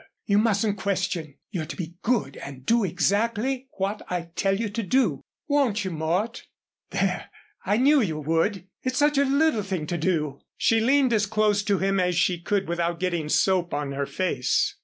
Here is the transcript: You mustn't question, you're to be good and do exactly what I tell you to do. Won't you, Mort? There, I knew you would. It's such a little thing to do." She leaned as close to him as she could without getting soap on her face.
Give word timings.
You 0.25 0.39
mustn't 0.39 0.79
question, 0.79 1.35
you're 1.51 1.67
to 1.67 1.75
be 1.75 1.93
good 2.01 2.35
and 2.37 2.65
do 2.65 2.83
exactly 2.83 3.67
what 3.73 4.01
I 4.09 4.31
tell 4.35 4.59
you 4.59 4.67
to 4.67 4.81
do. 4.81 5.21
Won't 5.47 5.85
you, 5.85 5.91
Mort? 5.91 6.47
There, 6.89 7.29
I 7.67 7.77
knew 7.77 8.01
you 8.01 8.19
would. 8.19 8.65
It's 8.81 8.97
such 8.97 9.19
a 9.19 9.25
little 9.25 9.61
thing 9.61 9.85
to 9.85 9.99
do." 9.99 10.41
She 10.57 10.79
leaned 10.79 11.13
as 11.13 11.27
close 11.27 11.61
to 11.65 11.77
him 11.77 11.99
as 11.99 12.15
she 12.15 12.39
could 12.41 12.67
without 12.67 12.99
getting 12.99 13.29
soap 13.29 13.75
on 13.75 13.91
her 13.91 14.07
face. 14.07 14.73